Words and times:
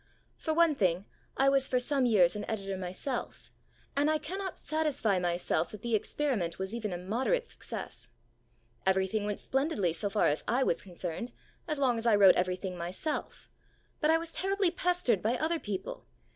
For 0.35 0.51
one 0.55 0.73
thing, 0.73 1.05
I 1.37 1.47
was 1.47 1.67
for 1.67 1.79
some 1.79 2.07
years 2.07 2.35
an 2.35 2.43
editor 2.49 2.75
myself, 2.75 3.51
and 3.95 4.09
I 4.09 4.17
cannot 4.17 4.57
satisfy 4.57 5.19
myself 5.19 5.69
that 5.69 5.83
the 5.83 5.93
experiment 5.95 6.57
was 6.57 6.73
even 6.73 6.91
a 6.91 6.97
moderate 6.97 7.45
success. 7.45 8.09
Everything 8.83 9.25
went 9.25 9.39
splendidly, 9.39 9.93
so 9.93 10.09
far 10.09 10.25
as 10.25 10.43
I 10.47 10.63
was 10.63 10.81
concerned, 10.81 11.31
as 11.67 11.77
long 11.77 11.99
as 11.99 12.07
I 12.07 12.15
wrote 12.15 12.33
everything 12.33 12.75
myself; 12.75 13.47
but 13.99 14.09
I 14.09 14.17
was 14.17 14.31
terribly 14.33 14.71
pestered 14.71 15.21
by 15.21 15.37
other 15.37 15.59
people. 15.59 16.07